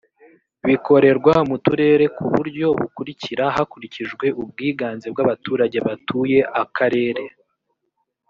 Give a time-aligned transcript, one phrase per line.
[0.67, 7.23] bikorerwa mu turere ku buryo bukurikira hakurikijwe ubwiganze bw’abaturage batuye akarere